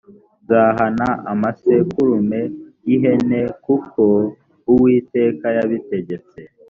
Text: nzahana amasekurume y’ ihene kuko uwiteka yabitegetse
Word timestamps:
nzahana 0.43 1.07
amasekurume 1.33 2.41
y’ 2.87 2.91
ihene 2.95 3.41
kuko 3.65 4.03
uwiteka 4.71 5.47
yabitegetse 5.57 6.39